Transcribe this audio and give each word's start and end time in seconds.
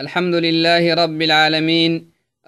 الحمد 0.00 0.34
لله 0.34 0.94
رب 0.94 1.22
العالمين 1.22 1.92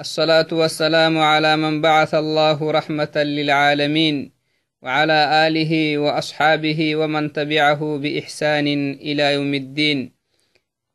الصلاة 0.01 0.49
والسلام 0.53 1.19
على 1.19 1.57
من 1.57 1.85
بعث 1.85 2.15
الله 2.15 2.59
رحمة 2.71 3.15
للعالمين 3.17 4.33
وعلى 4.83 5.19
آله 5.47 5.99
وأصحابه 5.99 6.97
ومن 6.97 7.33
تبعه 7.33 7.81
بإحسان 8.03 8.67
إلى 8.93 9.25
يوم 9.37 9.55
الدين. 9.55 9.99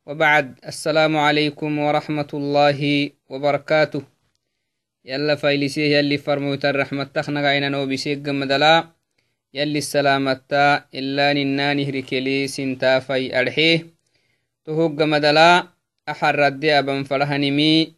وبعد 0.06 0.46
السلام 0.66 1.18
عليكم 1.18 1.80
ورحمة 1.80 2.32
الله 2.34 3.10
وبركاته. 3.30 4.02
يلا 5.06 5.36
فايلسيه 5.36 5.98
يلي 5.98 6.18
فرموت 6.18 6.66
الرحمة 6.66 7.04
تخنق 7.04 7.42
عينا 7.42 7.70
نوبسيق 7.70 8.30
مدلا 8.30 8.88
يلي 9.54 9.78
السلامة 9.78 10.50
إلا 10.96 11.34
ننا 11.34 11.74
نهركلي 11.74 12.48
سنتا 12.48 13.00
في 13.00 13.40
أرحيه. 13.40 13.88
تهوق 14.66 15.02
مدلا 15.02 15.77
أحردي 16.10 16.80
أبن 16.80 17.04
فرهنمي 17.04 17.94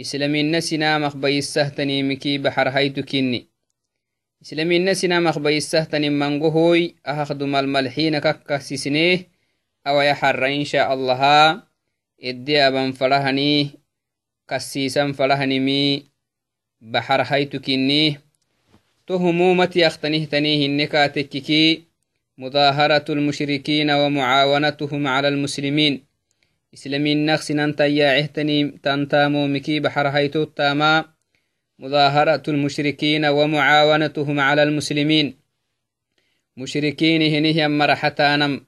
إسلامين 0.00 0.60
سنامخ 0.60 1.16
بيسهتنيمكي 1.16 2.38
بحر 2.38 2.68
هيتو 2.68 3.02
كني 3.02 3.46
إسلامين 4.42 4.94
سنامخ 4.94 5.38
بيسهتني 5.38 6.10
منقهوي 6.10 6.94
أخدم 7.06 7.56
الملحين 7.56 8.18
ككسسنيه 8.18 9.28
أو 9.86 10.00
يحر 10.00 10.46
إن 10.46 10.64
شاء 10.64 10.94
الله. 10.94 11.62
إدي 12.22 12.58
أبن 12.60 12.92
فرهني 12.92 13.70
كسيسا 14.48 15.12
فرهنمي 15.12 16.04
بحر 16.80 17.22
هيتو 17.22 17.58
كني 17.60 18.20
تهمومة 19.06 19.70
يختنيه 19.76 20.24
تنيه 20.24 20.66
النكاتككي 20.66 21.82
مظاهرة 22.38 23.04
المشركين 23.08 23.90
إسلامين 26.74 27.26
نقسنا 27.26 27.72
تياعهتني 27.72 28.78
تنتامو 28.82 29.46
مكي 29.46 29.80
بحر 29.80 30.08
هيتو 30.08 30.42
التاما 30.42 31.04
مظاهرة 31.78 32.42
المشركين 32.48 33.24
ومعاونتهم 33.24 34.40
على 34.40 34.62
المسلمين. 34.62 35.36
مشركين 36.56 37.22
هنيه 37.22 37.66
مرحتانم. 37.66 38.66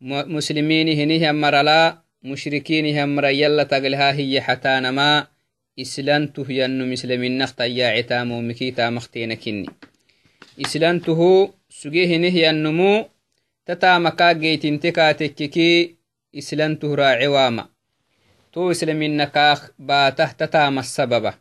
مسلمين 0.00 0.88
هنيه 0.88 1.32
مرلا. 1.32 1.98
مشركين 2.22 2.98
هم 2.98 3.24
يلا 3.24 3.62
تقلها 3.62 4.12
هي 4.12 4.40
حتانما. 4.40 5.26
إسلانته 5.80 6.46
ينو 6.52 6.86
مسلمين 6.86 7.38
نخت 7.38 7.60
ياعتامو 7.60 8.40
مكي 16.36 16.44
islantuh 16.44 16.96
raaciwaama 16.96 17.68
to 18.52 18.70
islaminakaak 18.70 19.72
baatah 19.78 20.36
tataama 20.36 20.80
السببة 20.80 21.34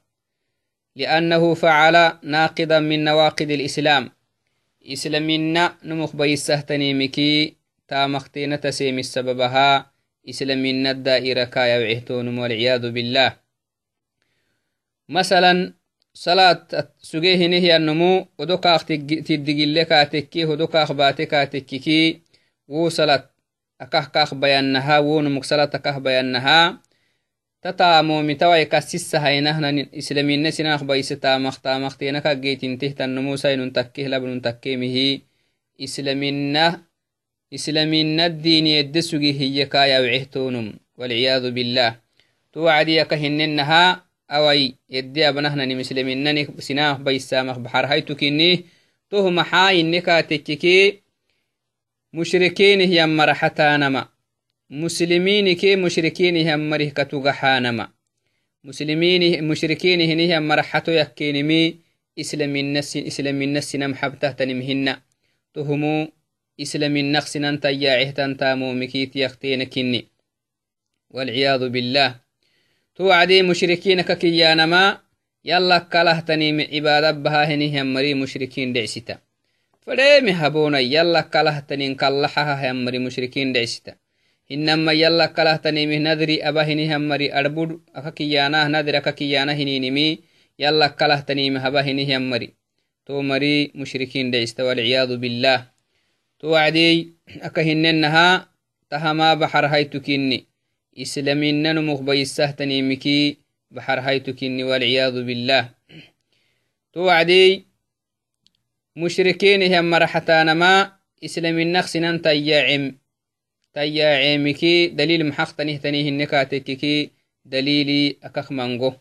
لأنه 0.95 1.53
فعل 1.53 2.17
ناقضا 2.23 2.79
من 2.79 3.03
نواقض 3.03 3.51
الإسلام. 3.51 4.11
إسلامنا 4.87 5.77
نمخ 5.83 6.15
بيسهتنيمكي 6.15 7.55
تامختين 7.87 8.59
تسيم 8.59 8.99
السببها. 8.99 9.91
إسلامنا 10.29 10.91
الدائرة 10.91 11.43
كايا 11.43 11.79
وعهتون 11.79 12.37
والعياذ 12.37 12.91
بالله. 12.91 13.37
مثلا 15.09 15.73
صلاة 16.13 16.67
سجيه 17.01 17.47
نهي 17.47 17.75
النمو 17.75 18.27
ودوكاخ 18.39 18.85
تدقلكا 18.85 20.03
تكي 20.03 20.45
ودوكاخ 20.45 20.91
باتكا 20.91 21.45
تككي 21.45 22.21
وصلت 22.67 23.34
akahkah 23.79 24.31
bayannaha 24.35 25.03
wonumuksalat 25.03 25.71
bayannaha 25.99 26.79
tataamoomitawai 27.65 28.65
kasissahainahnan 28.69 29.89
islamine 29.91 30.51
sinah 30.53 30.79
baise 30.85 31.17
taamaq 31.17 31.57
taamaqteenaka 31.65 32.37
geetinteh 32.37 32.93
tannomusainun 32.93 33.73
takkeh 33.73 34.05
labnun 34.05 34.37
takkemihi 34.37 35.25
islamina 35.81 36.85
islamina 37.51 38.29
diiniyedde 38.29 39.01
sugi 39.01 39.33
hiye 39.33 39.65
kaayawcehtoonum 39.65 40.77
walciyadu 40.97 41.51
billah 41.51 41.97
to 42.51 42.69
wacdiyaka 42.69 43.15
hinnenaha 43.17 44.05
awai 44.29 44.77
yedde 44.89 45.27
abnahnanim 45.27 45.79
islaminani 45.81 46.47
sinah 46.59 46.95
baisamaq 47.01 47.57
baxarhaytukinih 47.65 48.65
toh 49.09 49.25
maxaa 49.31 49.73
inne 49.73 49.99
mushrikiinih 52.15 52.91
yammara 52.99 53.33
xataanama 53.41 54.01
muslimiinike 54.69 55.75
mushrikiinih 55.83 56.45
yammarih 56.47 56.93
katugaxaanama 56.97 57.85
mushrikiinihinih 59.49 60.29
yammara 60.33 60.63
xato 60.63 60.91
yakkenimi 60.91 61.61
islaminassinam 63.11 63.93
xabtahtanimhinna 63.99 64.93
tohumu 65.53 66.07
islaminaqsinan 66.57 67.59
tayyaacehtantaamomikit 67.63 69.15
yakteenakinni 69.15 69.99
walciyaadu 71.15 71.69
billah 71.69 72.11
to 72.95 73.03
wacdii 73.11 73.43
mushrikiinaka 73.43 74.15
kiyyaanama 74.15 74.81
yalla 75.43 75.79
kalahtanimi 75.79 76.63
cibaadabbahahinih 76.71 77.73
yammari 77.73 78.15
mushrikiin 78.15 78.73
dhecsita 78.73 79.19
fadheemi 79.85 80.31
habona 80.33 80.79
yalla 80.81 81.23
kalahtanin 81.29 81.95
kallaxaha 81.95 82.55
hammari 82.57 82.99
mushrikiin 82.99 83.53
dhecsita 83.53 83.93
hinama 84.49 84.93
yalla 84.93 85.29
kalahtanimih 85.29 86.01
nadri 86.01 86.41
abahini 86.41 86.89
hammari 86.89 87.29
arbud 87.29 87.81
aka 87.93 88.11
kiyaanah 88.17 88.65
nadri 88.69 88.97
aka 88.97 89.13
kiyaana 89.13 89.53
hininimi 89.53 90.25
yalla 90.57 90.89
kalahtanimi 90.89 91.59
habahini 91.61 92.05
hammari 92.09 92.57
to 93.05 93.21
mari 93.21 93.69
mushrikiin 93.77 94.33
dhecsita 94.33 94.65
walciyadu 94.65 95.17
billah 95.21 95.69
to 96.41 96.49
wacdii 96.57 97.13
aka 97.45 97.61
hinenaha 97.61 98.49
tahamaa 98.89 99.35
baxar 99.37 99.69
haytukinni 99.69 100.49
islaminanumuk 100.97 102.01
bayisahtanimiki 102.01 103.37
baxar 103.69 104.01
haytukinni 104.01 104.63
walciyadu 104.65 105.21
billah 105.29 105.69
to 106.93 107.05
wacdii 107.05 107.65
مشركين 108.97 109.59
مشركينه 109.59 109.81
مرحتان 109.81 110.51
ما 110.51 110.91
إسلام 111.25 111.59
النخس 111.59 111.97
نن 111.97 112.21
تياعم. 112.21 112.97
تياعمك 113.73 114.65
دليل 114.93 115.25
محق 115.25 115.51
تنيه 115.55 115.77
تنيه 115.77 116.09
النكاتك 116.09 117.11
دليلي 117.45 118.17
اكخ 118.23 118.51
منغو. 118.51 118.93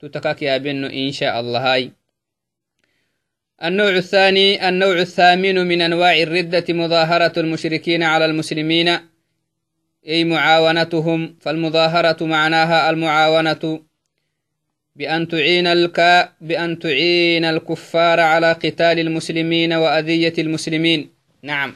تتكاك 0.00 0.42
يا 0.42 0.56
بنو 0.58 0.86
إن 0.86 1.12
شاء 1.12 1.40
الله 1.40 1.72
هاي. 1.72 1.92
النوع 3.64 3.96
الثاني 3.96 4.68
النوع 4.68 4.98
الثامن 4.98 5.68
من 5.68 5.80
أنواع 5.82 6.16
الردة 6.22 6.64
مظاهرة 6.68 7.38
المشركين 7.38 8.02
على 8.02 8.24
المسلمين. 8.24 8.98
أي 10.08 10.24
معاونتهم 10.24 11.36
فالمظاهرة 11.40 12.24
معناها 12.24 12.90
المعاونة. 12.90 13.91
بأن 14.96 15.28
تعين 15.28 15.66
الك 15.66 15.98
بأن 16.40 16.78
تعين 16.78 17.44
الكفار 17.44 18.20
على 18.20 18.52
قتال 18.52 18.98
المسلمين 18.98 19.72
وأذية 19.72 20.34
المسلمين. 20.38 21.08
نعم. 21.42 21.74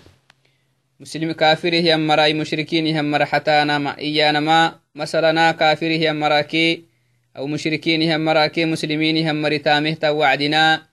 مسلم 1.00 1.32
كافره 1.32 1.96
مراي 1.96 2.34
مشركين 2.34 2.96
هم 2.96 3.10
مرحتانا 3.10 3.78
ما 3.78 3.98
إيانا 3.98 4.40
ما 4.40 4.78
مثلا 4.94 5.52
كافره 5.52 6.12
مراكي 6.12 6.82
أو 7.36 7.46
مشركين 7.46 8.12
هم 8.12 8.24
مراكي 8.24 8.64
مسلمين 8.64 9.28
هم 9.28 9.42
مرتامه 9.42 9.94
توعدنا 9.94 10.86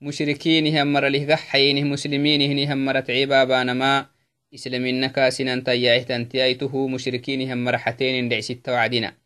مشركين 0.00 0.78
هم 0.78 0.92
مرله 0.92 1.36
حينه 1.36 1.82
مسلمين 1.82 2.70
هم 2.70 2.84
مرت 2.84 3.10
عبابانا 3.10 3.72
ما 3.72 4.06
إسلامين 4.54 5.00
نكاسنا 5.00 5.60
تيايه 5.60 6.02
تنتيايته 6.02 6.88
مشركين 6.88 7.50
هم 7.50 7.64
مرحتين 7.64 8.28
دعس 8.28 8.50
التوعدنا 8.50 9.23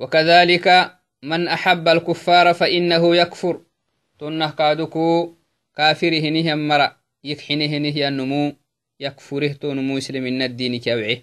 وكذلك 0.00 0.96
من 1.22 1.48
أحب 1.48 1.88
الكفار 1.88 2.54
فإنه 2.54 3.16
يكفر. 3.16 3.60
تنه 4.18 4.50
كادوكو 4.50 5.34
كافره 5.76 6.24
نهم 6.30 6.68
مرأ. 6.68 6.96
يكحنه 7.24 7.78
نهي 7.78 8.08
النمو. 8.08 8.52
يكفره 9.00 9.52
تنمو 9.52 9.94
مسلم 9.94 10.42
الدين 10.42 10.80
كوعه 10.80 11.18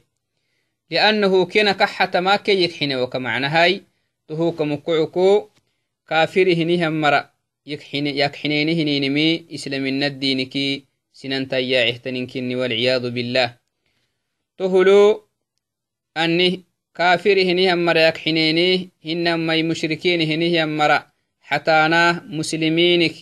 لأنه 0.92 1.46
كنا 1.46 1.72
كحة 1.72 2.20
ما 2.20 2.36
كي 2.36 2.64
يكحنه 2.64 3.02
وكمعنى 3.02 3.48
هاي. 3.48 3.84
تهو 4.28 4.52
كمقعكو 4.52 5.50
كافره 6.08 6.64
نهم 6.64 7.02
مرأ. 7.02 7.30
يكحنينه 7.66 8.84
نينمي 8.84 9.46
إسلام 9.56 9.86
الدين 10.04 10.46
كي 10.46 10.86
سنن 11.14 11.48
تياعه 11.48 11.98
تنكني 11.98 12.56
والعياذ 12.56 13.10
بالله. 13.10 13.56
تهلو 14.58 15.28
أنه 16.18 16.58
كافر 16.98 17.42
هنيهم 17.42 17.86
مرا 17.86 18.08
يكحنيني 18.08 18.90
هنمي 19.06 19.64
مشركين 19.64 20.22
هنيهم 20.22 20.78
مرا. 20.78 21.06
حتانا 21.42 22.24
مسلمينك. 22.30 23.14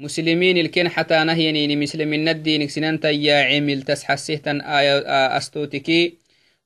مسلمين 0.00 0.58
الكن 0.58 0.88
حتانا 0.88 1.34
هينيني. 1.34 1.76
مسلمين 1.76 2.28
الدينك 2.28 2.70
سننتا 2.70 3.10
يا 3.10 3.36
عمل 3.42 3.82
تسحسيهتن 3.82 4.60
آية 4.60 4.98
أستوتكي. 5.36 6.14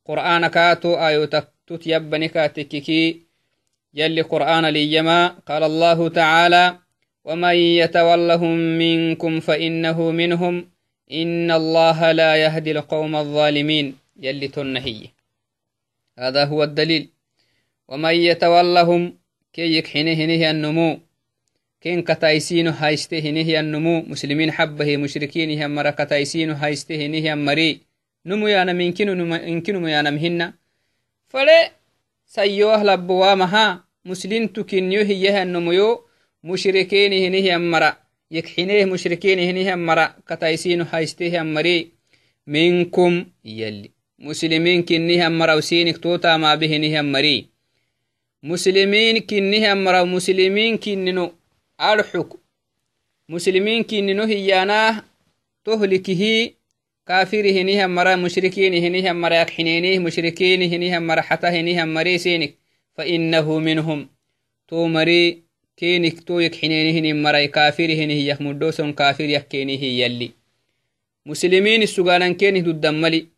قرآن 0.05 0.47
كاتو 0.47 0.95
آيوتك 0.95 1.49
تتيبني 1.67 2.29
كاتككي. 2.29 3.21
يلي 3.95 4.21
قرآن 4.23 4.67
ليما 4.67 5.29
قال 5.29 5.63
الله 5.63 6.09
تعالى 6.09 6.77
ومن 7.25 7.55
يتولهم 7.55 8.57
منكم 8.79 9.41
فإنه 9.41 10.11
منهم. 10.11 10.69
إن 11.13 11.51
الله 11.51 12.13
لا 12.13 12.37
يهدي 12.37 12.73
القوم 12.73 13.17
الظالمين. 13.17 13.97
يلي 14.21 14.49
تنهي. 14.49 15.22
هذا 16.19 16.45
هو 16.45 16.63
الدليل. 16.63 17.09
ومن 17.89 18.15
يتولهم 18.15 19.19
كي 19.53 19.77
يكحنه 19.77 20.19
نهي 20.31 20.51
النمو. 20.51 21.01
كين 21.81 22.03
كتايسين 22.03 22.69
هايسته 22.69 23.31
نهي 23.31 23.61
النمو. 23.61 24.03
مسلمين 24.03 24.53
حبه 24.53 24.97
مشركين 24.97 25.63
هم 25.63 25.75
مرا 25.75 25.91
كتايسين 25.91 26.51
هايسته 26.51 27.07
نهي 27.07 27.35
مري 27.35 27.93
نمو 28.27 28.49
يانا 28.49 28.73
ممكن 28.73 29.07
نمو 29.75 29.89
يانا 29.89 30.11
مهنا 30.11 30.55
فلي 31.29 31.71
سيوه 32.27 32.83
لبوا 32.85 33.35
مها 33.35 33.85
مسلم 34.05 34.47
تكنيو 34.47 35.03
هي 35.03 35.43
النمو 35.43 36.01
مشركين 36.45 37.13
هنه 37.13 37.59
مرا 37.59 37.97
يكحنيه 38.31 38.85
مشركين 38.85 39.39
هنه 39.39 39.75
مرا 39.75 40.07
كتايسين 40.29 40.81
هايسته 40.81 41.43
مري 41.43 41.93
منكم 42.47 43.27
يلي 43.45 43.91
مسلمين 44.23 44.83
كنها 44.83 45.29
مرا 45.29 45.55
وسينك 45.55 45.99
توتا 45.99 46.37
ما 46.37 46.55
به 46.55 46.77
نهم 46.77 47.13
مري. 47.13 47.47
مسلمين 48.43 49.19
كنها 49.19 49.75
مرا 49.75 50.05
مسلمين 50.05 50.77
كننو 50.77 51.33
أرحك. 51.81 52.31
مسلمين 53.29 53.83
كننو 53.83 54.23
هيانا 54.23 55.05
تهلكه 55.65 56.51
كافر 57.07 57.45
هنيها 57.51 57.87
مرا 57.87 58.17
مشركين 58.17 58.75
هنيها 58.75 59.13
مرا 59.13 59.35
يكحنينيه 59.43 59.99
مشركين 59.99 60.63
هنيها 60.63 60.99
مرا 60.99 61.21
حتى 61.21 61.47
هنيها 61.47 61.85
مري 61.85 62.19
سينك. 62.19 62.55
فإنه 62.95 63.59
منهم. 63.59 64.09
تو 64.69 64.87
مري 64.87 65.43
كينك 65.77 66.21
تو 66.21 66.39
يكحنينيه 66.39 67.13
مرا 67.13 67.47
كافر 67.47 67.85
هنيه 67.85 68.31
يخمدوسون 68.31 68.93
كافر 68.93 69.25
يكينيه 69.25 70.05
يلي. 70.05 70.31
مسلمين 71.27 71.83
السجالان 71.83 72.35
كينه 72.35 72.61
ددملي 72.61 73.21
كي 73.21 73.32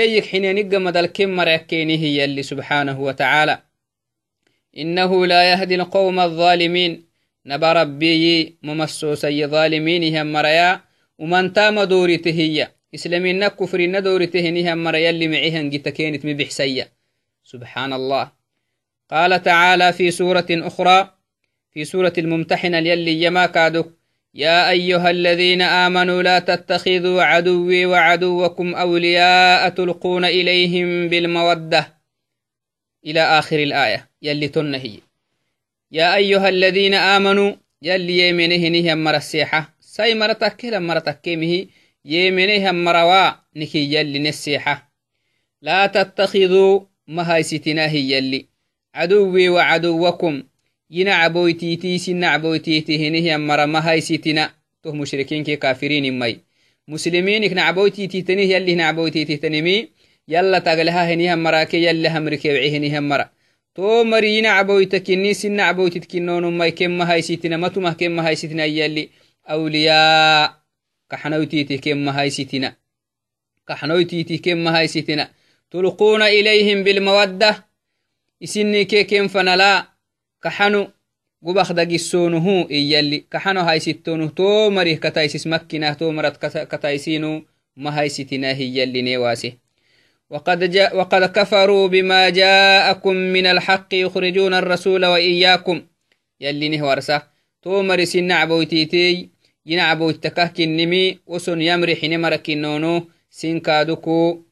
يكحنينيق 0.00 0.74
مدل 0.74 1.06
كم 1.06 1.28
مرا 1.28 1.50
يكينيه 1.50 2.22
يلي 2.22 2.42
سبحانه 2.42 3.00
وتعالى. 3.00 3.62
إنه 4.78 5.26
لا 5.26 5.52
يهدي 5.52 5.74
القوم 5.74 6.20
الظالمين. 6.20 7.04
نبا 7.46 7.72
ربي 7.72 8.56
ممسوسي 8.62 9.46
ظالمين 9.46 10.16
هم 10.16 10.32
مريا 10.32 10.80
ومن 11.18 11.52
تام 11.52 11.82
دورته 11.82 12.30
هي. 12.30 12.68
إسلامين 12.94 13.48
كفرين 13.48 14.02
دورته 14.02 14.72
هم 14.72 14.84
مريا 14.84 15.10
اللي 15.10 15.28
معيهن 15.28 15.70
جتا 15.70 15.90
كانت 15.90 16.26
مبحسية 16.26 16.92
سبحان 17.44 17.92
الله. 17.92 18.32
قال 19.10 19.42
تعالى 19.42 19.92
في 19.92 20.10
سورة 20.10 20.46
أخرى 20.50 21.14
في 21.70 21.84
سورة 21.84 22.12
الممتحنة 22.18 22.78
يلي 22.78 23.22
يما 23.22 23.46
كادك 23.46 23.86
يا 24.34 24.70
أيها 24.70 25.10
الذين 25.10 25.62
آمنوا 25.62 26.22
لا 26.22 26.38
تتخذوا 26.38 27.22
عدوي 27.22 27.86
وعدوكم 27.86 28.74
أولياء 28.74 29.68
تلقون 29.68 30.24
إليهم 30.24 31.08
بالمودة. 31.08 31.98
إلى 33.06 33.20
آخر 33.20 33.58
الآية. 33.58 34.10
يلي 34.22 34.48
تنهي 34.48 34.98
يا 35.92 36.14
أيها 36.14 36.48
الذين 36.48 36.94
آمنوا 36.94 37.52
يلي 37.82 38.28
يمنه 38.28 38.68
نهم 38.68 39.04
مر 39.04 39.16
السيحة. 39.16 39.76
ساي 39.80 40.14
مرتك 40.14 40.64
لما 40.64 40.94
مرتكمه 40.94 41.66
يمنه 42.04 42.72
مروا 42.72 43.30
نكي 43.56 43.94
يلي 43.94 44.18
نسيحة. 44.18 44.92
لا 45.62 45.86
تتخذوا 45.86 46.80
مهايستنا 47.08 47.86
هي 47.88 48.12
يلي. 48.12 48.48
عدوي 48.94 49.48
وعدوكم. 49.48 50.42
مشركين 54.86 55.44
كي 55.44 55.56
كافرين 55.56 56.18
مي 56.18 56.40
مسلمين 56.88 57.54
نعبويتيتي 57.54 58.22
تنه 58.22 58.42
يلي 58.42 58.74
نعبويتيتي 58.74 59.36
تنمي 59.36 59.88
يلا 60.28 60.58
تغلها 60.58 61.14
هنه 61.14 61.34
مراكي 61.34 61.84
يلي 61.84 62.08
همركي 62.08 62.48
وعيه 62.50 63.00
مرا 63.00 63.30
to 63.76 64.04
marina 64.04 64.54
caboytakini 64.54 65.34
sina 65.34 65.64
caboytitkinonumai 65.66 66.72
kemahaysitina 66.72 67.58
matumah 67.58 67.96
kemahaysitina 67.96 68.64
yalli 68.66 69.10
awliyaa 69.44 70.54
kaxnoytiti 71.08 71.78
kemahaysitina 71.78 72.68
kaxnoytiti 73.64 74.38
kemahaysitina 74.38 75.24
tulquuna 75.70 76.30
ilayhim 76.30 76.84
bilmawadda 76.84 77.64
isinike 78.40 79.04
kenfanala 79.04 79.93
kaxanu 80.44 80.80
gubakdagisonuhu 81.44 82.54
iyalli 82.78 83.18
kaxano 83.32 83.60
haysittonuh 83.68 84.30
to 84.38 84.70
marih 84.76 84.98
kataisis 85.04 85.44
makkinah 85.52 85.96
to 85.98 86.12
marat 86.16 86.36
kataisinu 86.72 87.30
mahaysitina 87.84 88.48
hiyallinewaase 88.58 89.50
وقد, 90.30 90.76
وقد 90.94 91.24
كفروا 91.24 91.88
بما 91.88 92.28
جاءكم 92.28 93.14
من 93.16 93.46
الحق 93.46 93.94
يخرجون 93.94 94.54
الرسول 94.54 95.04
وإياكم. 95.04 95.82
يلي 96.40 96.68
نهورسا 96.68 97.22
تومر 97.62 98.04
سن 98.04 98.32
عبويتيتي 98.32 99.28
ينعبويتكه 99.66 100.64
النمي 100.64 101.18
وسن 101.26 101.62
يمرح 101.62 102.04
نمرك 102.04 102.50
النونو 102.50 103.04
سن 103.30 103.60
كادوكو 103.60 104.42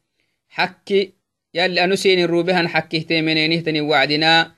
حكي. 0.49 1.13
يلي 1.53 1.83
أنو 1.83 1.95
سين 1.95 2.19
الروبهن 2.19 2.67
حكي 2.67 2.99
تيمنينه 2.99 3.61
تني 3.61 3.81
وعدنا. 3.81 4.51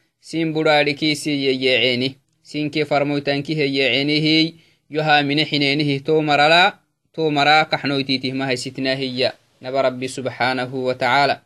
سين 2.43 2.69
كي 2.69 2.85
فرموتانكي 2.85 3.55
هي 3.55 3.75
يعينيه 3.75 4.53
يها 4.89 5.21
من 5.21 5.45
حنينه 5.45 5.97
تومر 5.97 6.37
لا 6.37 6.79
تومرا 7.13 7.63
كحنويتيته 7.63 8.31
ما 8.31 8.49
هي 8.49 8.55
ستنا 8.55 8.93
هي 8.93 9.33
نبى 9.61 9.81
ربي 9.81 10.07
سبحانه 10.07 10.75
وتعالى 10.75 11.41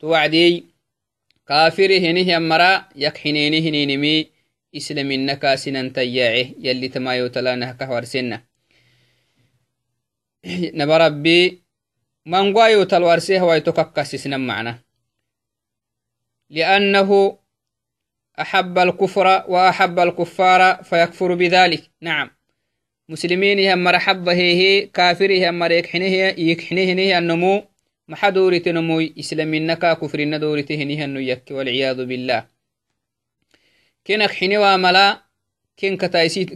توعدي 0.00 0.64
كافر 1.48 1.90
هنه 1.98 2.20
يمرا 2.34 2.84
يكحنينه 2.96 3.68
هنينمي 3.68 4.26
إسلام 4.76 5.10
إنك 5.10 5.54
سنن 5.54 5.92
تياعه 5.92 6.46
يلي 6.58 6.88
تما 6.88 7.14
يوتلانه 7.14 7.72
كهور 7.72 8.04
أحب 18.40 18.78
الكفر 18.78 19.26
وأحب 19.48 19.98
الكفار 19.98 20.84
فيكفر 20.84 21.34
بذلك 21.34 21.90
نعم 22.00 22.30
مسلمين 23.08 23.70
هم 23.72 23.84
مرحبا 23.84 24.32
هي 24.32 24.86
كافر 24.86 25.48
هم 25.48 25.58
مريكحنه 25.58 26.04
يكحنه 26.38 27.18
النمو 27.18 27.62
maxa 28.08 28.30
dooritenomoi 28.30 29.12
islaminaka 29.16 29.96
kufrina 29.96 30.38
dooritehenihanu 30.38 31.20
yakke 31.20 31.54
walciyadu 31.54 32.06
billah 32.06 32.44
kenak 34.04 34.32
xinewa 34.36 34.78
mala 34.78 35.24
ken 35.76 35.96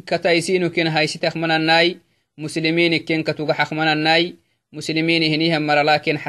kataisinu 0.04 0.70
ken 0.70 0.88
haisitak 0.88 1.34
manannai 1.36 2.00
muslimini 2.36 3.00
ken 3.00 3.24
katugaxak 3.24 3.72
manannai 3.72 4.36
muslimini 4.72 5.28
hinihan 5.32 5.64
marala 5.64 5.98
ken 6.04 6.20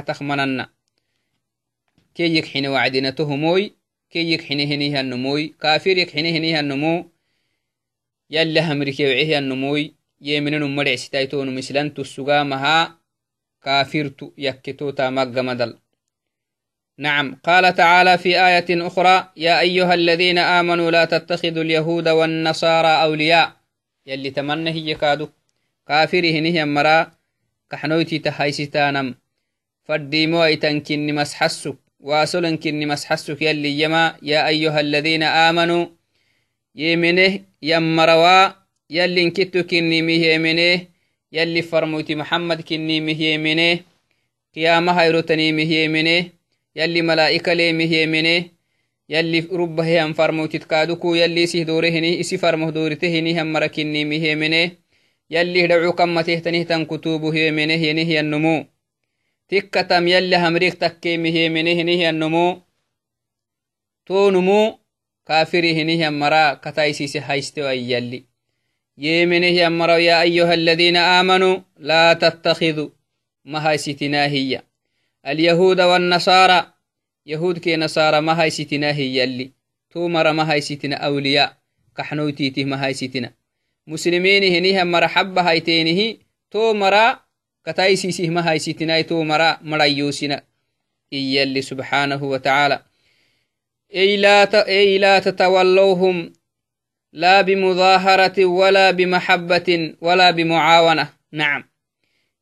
xatak 4.11 4.41
mananna 4.41 4.41
keyek 4.41 4.41
xine 4.41 4.49
wacdinatohomoi 4.49 4.49
keyek 4.49 4.49
xine 4.49 4.65
hinihannomoi 4.65 5.53
kafirek 5.59 6.09
xine 6.09 6.33
hinihannomo 6.33 7.11
yalla 8.29 8.61
hamrikewcehiyannomoi 8.61 9.93
yeminenum 10.21 10.71
madhecsitaitonum 10.75 11.57
islantussugamaha 11.57 12.99
كافرت 13.63 14.33
يكتوتا 14.37 15.09
مدل 15.09 15.77
نعم 16.97 17.35
قال 17.43 17.75
تعالى 17.75 18.17
في 18.17 18.29
آية 18.47 18.87
أخرى 18.87 19.31
يا 19.37 19.59
أيها 19.59 19.93
الذين 19.93 20.37
آمنوا 20.37 20.91
لا 20.91 21.05
تتخذوا 21.05 21.63
اليهود 21.63 22.07
والنصارى 22.07 23.03
أولياء 23.03 23.51
يلي 24.05 24.31
تمنى 24.31 24.69
هي 24.69 24.95
كادو 24.95 25.29
كافره 25.87 26.39
نهي 26.39 26.65
مرا 26.65 27.11
كحنويتي 27.71 28.19
تهيستانم 28.19 29.15
فديمو 29.83 30.43
ايتنكن 30.43 31.15
مسحسك 31.15 31.75
واسلنكن 31.99 32.87
مسحسك 32.87 33.41
يلي 33.41 33.79
يما 33.81 34.15
يا 34.21 34.47
أيها 34.47 34.79
الذين 34.79 35.23
آمنوا 35.23 35.85
يمنه 36.75 37.39
يمروا 37.61 38.49
يلي 38.89 39.21
انكتو 39.23 39.63
كني 39.63 40.01
ميه 40.01 40.37
منه 40.37 40.81
يلي 41.31 41.61
فرموتي 41.61 42.15
محمد 42.15 42.61
كني 42.61 43.01
مهيمنه 43.01 43.79
قيامة 44.55 44.91
هيروتني 44.91 45.51
مهيمنه 45.51 46.25
يلي 46.75 47.01
ملائكة 47.01 47.53
لي 47.53 47.73
مهيمنه 47.73 48.45
يلي 49.09 49.39
رب 49.51 49.79
هي 49.79 50.03
أن 50.03 50.13
فرموتي 50.13 50.57
تكادوكو 50.57 51.15
يلي 51.15 51.45
سيه 51.45 51.63
دورهني 51.63 52.19
إسي 52.19 52.37
فرمه 52.37 52.69
دورتهني 52.71 53.41
هم 53.41 53.53
مركني 53.53 54.05
مهيمنه 54.05 54.71
يلي 55.29 55.67
دعو 55.67 55.91
كم 55.91 56.21
تهتنه 56.21 56.63
تن 56.63 56.85
كتوبه 56.85 57.35
يمنه 57.35 57.73
ينه 57.73 58.19
النمو 58.19 58.65
tikkatam 59.49 60.07
yalli 60.07 60.35
hamrik 60.35 60.79
takkeemihiemenehinihiannomo 60.79 62.45
tonumu 64.05 64.79
kafirihinihian 65.23 66.13
mara 66.13 66.55
kataisise 66.55 67.19
haystewa 67.19 67.73
yalli 67.73 68.25
yemenehyan 68.97 69.73
maraw 69.73 69.99
ya 70.01 70.19
ayuha 70.19 70.53
alladina 70.53 71.19
amanuu 71.19 71.63
laa 71.79 72.15
tattakhiduu 72.15 72.91
mahaysitinaahiya 73.43 74.61
alyahuuda 75.23 75.87
wannasara 75.87 76.73
yahudke 77.25 77.77
nasara 77.77 78.21
mahaysitinahiyalli 78.21 79.53
to 79.93 80.09
mara 80.09 80.33
mahaysitina 80.33 81.01
awliya 81.01 81.55
kaxnoytiitih 81.93 82.65
mahaysitina 82.67 83.29
muslimiini 83.85 84.49
hinihan 84.51 84.89
mara 84.89 85.07
xabba 85.09 85.43
hayteenihi 85.43 86.19
to 86.49 86.73
mara 86.73 87.05
kataisisih 87.13 87.27
mahaysitinai 87.27 87.27
to 87.27 87.27
mara 87.27 87.27
marayusina 87.27 87.27
iyalli 87.27 87.27
subxaanahu 87.27 87.27
watacaala 87.27 87.27
ey 87.27 87.27
laa 87.27 87.27
tatawallowhum 87.27 87.27
لا 87.27 87.27
بمظاهرة 87.27 87.28
ولا 98.43 98.91
بمحبة 98.91 99.95
ولا 100.01 100.31
بمعاونة. 100.31 101.09
نعم. 101.31 101.63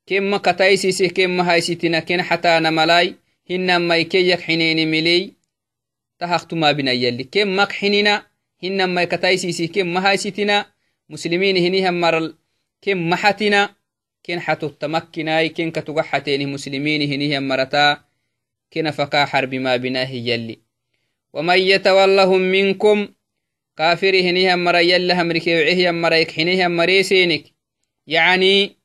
كم 0.07 0.37
كتايسيسي 0.37 1.07
كم 1.07 1.41
هايسيتنا 1.41 1.99
كن 1.99 2.21
حتى 2.21 2.59
نملاي 2.59 3.15
هنما 3.49 3.97
يكيك 3.97 4.41
حنين 4.41 4.91
ملي. 4.91 5.33
تهختما 6.19 6.71
بنا 6.71 6.91
يلي 6.91 7.23
كم 7.23 7.55
مك 7.55 7.71
حنينا. 7.71 8.23
هنما 8.63 9.03
كتايسيسي 9.03 9.67
كم 9.67 9.97
هايسيتنا 9.97 10.65
مسلمين 11.09 11.57
هنيهم 11.57 12.01
مرل. 12.01 12.35
كم 12.81 13.09
محتنا 13.09 13.75
كن 18.73 18.91
فكا 18.91 19.25
حرب 19.25 19.55
ما 19.55 19.77
بناه 19.77 20.11
يلي. 20.11 20.59
ومن 21.33 21.57
يتولهم 21.57 22.41
منكم 22.41 23.07
كافر 23.77 24.19
هنيهم 24.19 24.63
مرا 24.63 24.79
يلا 24.79 25.21
همركي 25.21 25.55
وعيهم 25.55 26.01
مرا 26.01 26.15
يكحنيهم 26.15 26.71
مريسينك 26.71 27.43
يعني 28.07 28.77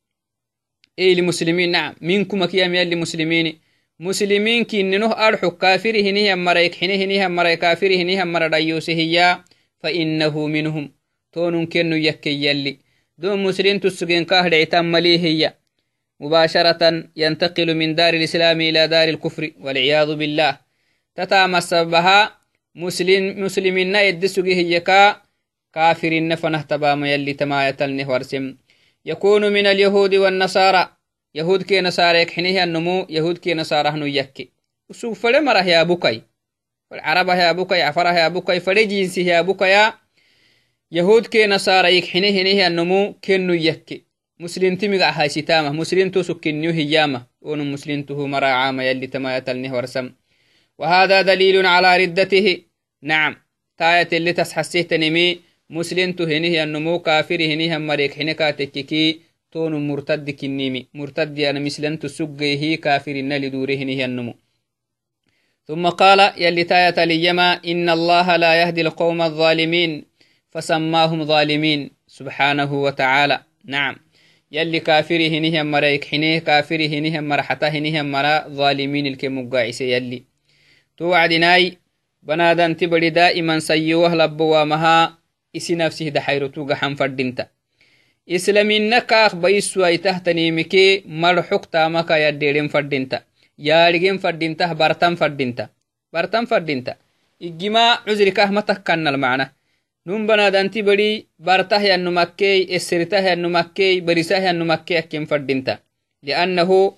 إيه 0.99 1.15
لمسلمين 1.15 1.71
نعم 1.71 1.95
منكم 2.01 2.45
كيام 2.45 2.75
يلي 2.75 2.97
مسلمين. 2.97 3.61
مسلمين 4.01 4.65
كننه 4.65 5.13
أرحو 5.29 5.51
كافر 5.51 6.01
هنيهم 6.01 6.45
مرا 6.45 6.59
يكحنه 6.59 6.95
هنيهم 6.95 7.37
مرا 7.37 7.55
كافر 7.55 7.87
هنيهم 7.87 8.33
مرا 8.33 8.49
ديوسه 8.49 9.45
فإنه 9.81 10.47
منهم. 10.47 10.93
تون 11.33 11.67
كنو 11.67 11.97
يكي 11.97 12.31
دون 13.19 13.43
مسلم 13.43 13.79
تسجن 13.79 14.25
كاهد 14.25 14.55
عتام 14.55 14.93
مليه 14.93 15.19
هي. 15.19 15.55
مباشرة 16.21 17.05
ينتقل 17.17 17.75
من 17.75 17.95
دار 17.95 18.15
الإسلام 18.15 18.61
إلى 18.61 18.89
دار 18.89 19.09
الكفر 19.09 19.53
والعياذ 19.61 20.15
بالله. 20.15 20.59
تتامس 21.15 21.75
بها 21.75 22.39
مسلم 22.75 23.45
مسلمين 23.45 23.97
يد 23.97 24.27
سجيه 24.27 24.77
يكا 24.77 25.23
كافرين 25.73 26.35
فنه 26.35 26.63
تبام 26.63 27.05
يلي 27.05 27.33
تمايتلنه 27.33 28.11
ورسم 28.11 28.57
يكون 29.05 29.53
من 29.53 29.67
اليهود 29.67 30.15
والنصارى. 30.15 30.97
يهود 31.35 31.63
كي 31.63 31.81
نصارى 31.81 32.23
يكحنيه 32.23 32.65
النمو 32.65 33.07
يهود 33.11 33.39
كي 33.39 33.55
نصارى 33.55 33.89
هنو 33.89 34.07
يكي. 34.07 34.51
وسوف 34.89 35.23
فلم 35.23 35.49
راه 35.49 35.63
يا 35.65 35.83
بكي 35.83 36.23
والعرب 36.91 37.29
يا 37.29 37.53
بكي 37.53 37.83
عفرة 37.83 38.13
يا 38.13 38.29
بكي 38.29 38.61
فلجنسي 38.61 39.27
يا 39.27 39.41
بكي 39.41 39.93
يهود 40.95 41.27
كي 41.27 41.47
نصارى 41.47 41.97
يكحنيه 41.97 42.43
هنيه 42.43 42.67
النمو 42.67 43.13
كنو 43.25 43.53
يكي. 43.53 44.05
مسلم 44.41 44.77
تمغع 44.77 45.11
هاي 45.11 45.29
ستامة 45.29 45.71
مسلم 45.73 46.11
تو 46.11 46.23
سكنيو 46.23 46.71
هيامة 46.71 47.27
ونو 47.43 47.65
مسلم 47.65 48.03
تو 48.03 48.27
مرا 48.27 48.47
عام 48.47 48.81
يلي 48.81 49.07
تمايتلنه 49.07 49.75
ورسم 49.77 50.11
وهذا 50.79 51.23
دليل 51.23 51.67
على 51.67 51.97
ردته. 51.97 52.63
نعم. 53.03 53.37
تاية 53.79 54.09
اللي 54.13 54.33
تسحسيه 54.33 54.83
تنمي. 54.83 55.41
مسلم 55.71 56.13
تهنيه 56.13 56.65
النمو. 56.65 56.99
كافر 56.99 57.41
هنيه 57.41 57.79
مريك 57.79 58.15
حنكا 58.15 58.51
تككي 58.51 59.21
تون 59.53 59.89
مرتد 59.89 60.31
كنيمي 60.31 60.87
مرتد 60.95 61.41
أنا 61.41 61.61
مسلم 61.61 61.97
تسقيه 61.97 62.77
كافر 62.77 63.13
لدوره 63.13 63.75
هنيه 63.75 64.05
النمو. 64.05 64.35
ثم 65.65 65.89
قال 65.89 66.33
يلي 66.43 66.65
تاية 66.65 67.05
ليما 67.05 67.61
إن 67.65 67.89
الله 67.89 68.37
لا 68.37 68.63
يهدي 68.63 68.81
القوم 68.81 69.23
الظالمين. 69.23 70.12
فسماهم 70.53 71.25
ظالمين 71.25 71.91
سبحانه 72.07 72.71
وتعالى 72.85 73.43
نعم 73.65 73.97
يلي 74.53 74.81
كافره 74.81 75.29
هنيه 75.29 75.63
مريك 75.63 76.05
حنيه 76.05 76.39
كافره 76.39 76.87
هنيه 76.87 77.21
مرحته 77.21 77.69
هنيه 77.69 78.03
مرا 78.03 78.49
ظالمين 78.49 79.07
الكمقاعس 79.07 79.81
يلي 79.81 80.23
توعدناي 80.97 81.79
بنادان 82.23 82.77
تبري 82.77 83.11
دائما 83.11 83.59
سيوه 83.59 84.15
لبوامها 84.15 85.23
isi 85.53 85.77
nafsih 85.77 86.09
daxayrotuga 86.17 86.75
xanfadinta 86.81 87.45
islaminakaak 88.27 89.37
baiswai 89.37 89.99
tahtanimike 90.01 91.05
marxuk 91.07 91.69
tamaka 91.69 92.17
yadderen 92.25 92.69
fadinta 92.73 93.19
yaadhigen 93.59 94.19
fadintah 94.19 94.71
bartan 94.75 95.15
fadinta 95.21 95.69
bartan 96.13 96.47
fadinta 96.51 96.97
igima 97.49 98.01
cuzrikah 98.07 98.49
matakkannal 98.57 99.19
macna 99.25 99.53
num 100.07 100.27
banadanti 100.27 100.83
bari 100.83 101.31
bartah 101.39 101.79
yannumakkey 101.79 102.67
esseritah 102.77 103.23
yannumakkey 103.23 104.01
barisah 104.03 104.43
yannumakkey 104.43 104.99
akken 104.99 105.27
fadinta 105.31 105.79
liannahu 106.27 106.95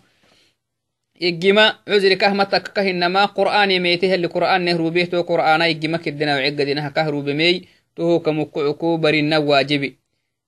igima 1.20 1.84
cuzrikah 1.84 2.32
matakkakahinama 2.34 3.28
qur'an 3.36 3.70
yemeeteheli 3.70 4.28
qur'an 4.28 4.64
nehrubehto 4.64 5.20
qur'ana 5.28 5.68
igima 5.68 5.98
kiddinawcegadinaha 6.00 6.90
kahrubemey 6.96 7.68
toho 7.94 8.20
kamukucuku 8.24 8.98
barina 8.98 9.36
waajibi 9.40 9.98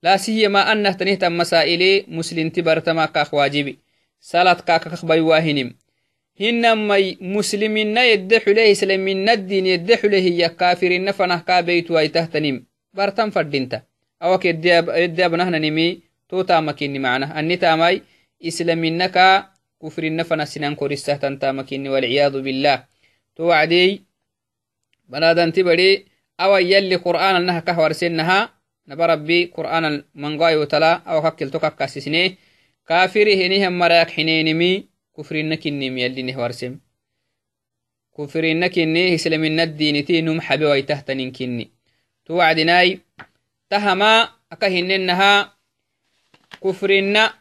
laa 0.02 0.18
siyama 0.18 0.64
anah 0.72 0.96
tanihtan 0.96 1.36
masaa'ile 1.36 2.04
muslinti 2.08 2.62
bartama 2.62 3.04
kaak 3.12 3.32
waajibi 3.36 3.78
salad 4.20 4.64
kaakakak 4.64 5.04
bay 5.04 5.20
waahinim 5.20 5.76
hinamai 6.38 7.16
muslimina 7.20 8.04
yedde 8.04 8.40
xule 8.44 8.70
islaminadin 8.70 9.66
yedde 9.66 9.94
xule 9.96 10.20
hiya 10.20 10.48
kafirina 10.50 11.12
fanah 11.12 11.40
kaa 11.44 11.62
beytuwaitahtanim 11.62 12.64
bartan 12.94 13.32
fadinta 13.32 13.82
awak 14.20 14.44
yedde 14.44 15.24
abnahnanimi 15.24 16.02
to 16.28 16.44
taamakini 16.44 16.98
macna 16.98 17.32
ani 17.34 17.56
taamai 17.56 18.02
islamina 18.40 19.08
kaa 19.08 19.48
kufrina 19.78 20.24
fanah 20.24 20.46
sinan 20.46 20.76
korisahtan 20.76 21.38
taamakini 21.38 21.88
walciyadu 21.88 22.42
billah 22.42 22.84
to 23.36 23.46
wacdey 23.48 24.00
banadanti 25.08 25.62
bade 25.62 26.04
awa 26.38 26.60
yalli 26.60 26.98
qur'aan 26.98 27.44
naha 27.44 27.60
kah 27.64 27.76
warsennaha 27.78 28.38
naba 28.86 29.06
rabbi 29.06 29.48
qur'aan 29.56 30.04
mangayo 30.14 30.66
tala 30.66 31.00
awa 31.06 31.22
kakkilto 31.22 31.60
kakkasisne 31.60 32.36
kafiri 32.84 33.36
henihan 33.40 33.72
marayak 33.72 34.10
hinenimi 35.16 35.56
kufrinna 35.56 35.56
kinnim 35.56 35.98
yallinih 35.98 36.36
warsem 36.36 36.80
kufrinna 38.12 38.68
kinni 38.68 39.14
islamina 39.14 39.66
diniti 39.66 40.22
num 40.22 40.40
xabe 40.40 40.64
waitahtanin 40.66 41.32
kinni 41.32 41.70
tu 42.24 42.36
wacdinai 42.36 43.00
tahama 43.68 44.28
aka 44.50 44.68
hinennaha 44.68 45.52
kufrinna 46.60 47.32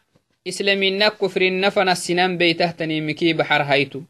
islamina 0.45 1.11
kufrinna 1.11 1.71
fanasinan 1.71 2.37
beitahtanimiki 2.37 3.33
baxar 3.33 3.63
haytu 3.65 4.03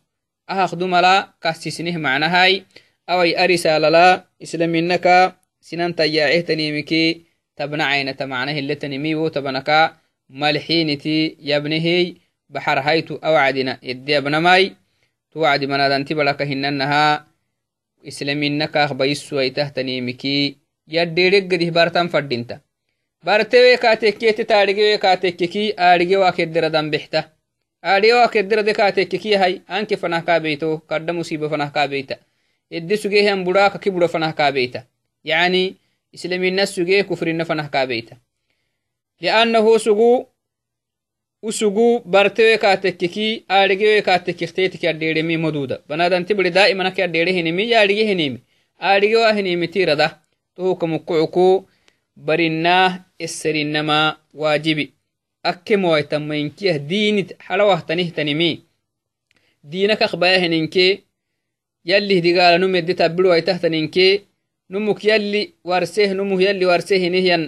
ahaqdumala 0.47 1.33
kasisnih 1.39 1.97
macnahai 1.97 2.65
awai 3.07 3.35
arisalala 3.35 4.25
islaminaka 4.39 5.37
sinan 5.59 5.93
tayacehtaniimiki 5.93 7.25
tabna 7.55 7.85
caynata 7.89 8.27
macna 8.27 8.51
hiletanimiwo 8.53 9.29
tabanaka 9.29 9.97
malxiiniti 10.29 11.37
yabnehey 11.39 12.05
baxar 12.13 12.24
baxarhaitu 12.49 13.19
awacdina 13.21 13.77
yedde 13.81 14.17
abnamai 14.17 14.75
tuwacdi 15.31 15.67
manadanti 15.67 16.15
baraka 16.15 16.45
hinanaha 16.45 17.25
islaminakaah 18.03 18.93
baisuwaitahtanimiki 18.93 20.57
yadderegadih 20.87 21.71
bartan 21.71 22.09
fadinta 22.09 22.59
bartewekatekkete 23.25 24.43
taarigewekatekkeki 24.51 25.73
aarigewakederadambexta 25.77 27.23
aarigewakedirade 27.83 28.73
katekkeki 28.73 29.31
yahay 29.31 29.53
anke 29.67 29.97
fanah 29.97 30.23
kabeito 30.23 30.77
kadda 30.89 31.13
musiba 31.13 31.49
fanah 31.49 31.71
kabeita 31.71 32.15
yedde 32.69 32.97
sugeehan 32.97 33.43
buraaka 33.43 33.79
kibura 33.79 34.07
fanah 34.07 34.33
kabeita 34.33 34.83
yani 35.23 35.75
islamina 36.11 36.65
sugee 36.65 37.03
kufrina 37.03 37.45
fanah 37.45 37.69
kabeita 37.69 38.15
liannahu 39.21 39.79
sugu 39.79 40.27
usugu 41.49 42.01
bartewe 42.13 42.57
kaatekkeki 42.63 43.27
aadhigewe 43.55 44.01
kaatekkikteetiki 44.07 44.87
adheeremi 44.91 45.37
moduda 45.37 45.75
banadanti 45.89 46.33
buri 46.37 46.49
daa'imanaki 46.57 47.01
adheere 47.05 47.31
hinimi 47.37 47.63
yaadhige 47.71 48.03
hinimi 48.09 48.39
aadhige 48.89 49.17
waa 49.23 49.33
hinimi 49.37 49.67
tirada 49.73 50.07
tohuka 50.55 50.87
mukucuku 50.87 51.47
barinah 52.15 52.99
esserinama 53.25 53.97
waajibi 54.41 54.85
akke 55.49 55.77
mowaitamayinkiyah 55.77 56.77
diinit 56.89 57.29
halawahtanihtaniimi 57.47 58.51
diina 59.69 59.95
kakbayahininke 59.95 60.85
yallih 61.89 62.21
digala 62.25 62.57
num 62.57 62.75
eddi 62.75 62.93
tabbiruwaitahtaninke 63.01 64.07
numuk 64.69 65.03
yalli 65.03 65.53
warseh 65.63 66.09
numuh 66.17 66.41
yalli 66.47 66.65
warsehinihiyan 66.65 67.43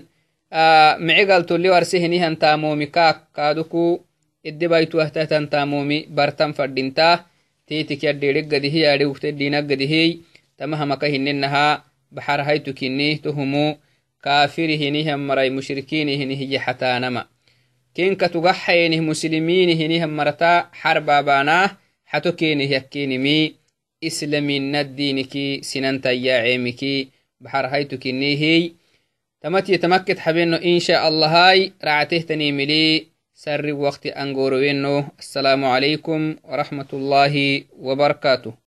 micigaltuli 0.52 1.70
warsehinihan 1.70 2.38
taamomi 2.38 2.88
kaak 2.88 3.32
kaaduku 3.36 4.06
iddebaituahtahtan 4.44 5.48
taamomi 5.50 6.08
bartan 6.10 6.54
fadhinta 6.54 7.26
tiitikyadheeregadihi 7.66 8.82
yaadheugtedhinagadihi 8.82 10.24
tamahamaka 10.58 11.08
hininaha 11.08 11.84
baxarhaitukinih 12.16 13.20
tohumu 13.22 13.76
kaafirihinihan 14.24 15.20
maray 15.20 15.50
mushrikiinihinihiye 15.50 16.60
xataanama 16.66 17.28
kinka 17.94 18.30
tugaxayenih 18.30 19.02
muslimiinihinihan 19.04 20.10
marata 20.10 20.72
xarbaabaanah 20.82 21.76
xato 22.12 22.32
keenih 22.40 22.72
yakkinimi 22.72 23.56
islamina 24.02 24.84
diiniki 24.98 25.60
sinantayyaaceemiki 25.70 27.12
baxarhaitukinihey 27.44 28.62
تمت 29.48 29.70
يتمكت 29.70 30.20
حبينو 30.20 30.58
إن 30.58 30.80
شاء 30.80 31.08
الله 31.08 31.28
هاي. 31.28 31.72
رعته 31.84 32.18
تنيملي. 32.18 33.08
سر 33.34 33.74
وقت 33.74 34.06
أنغور 34.08 34.54
السلام 35.20 35.66
عليكم 35.66 36.36
ورحمة 36.44 36.86
الله 36.94 37.64
وبركاته. 37.80 38.67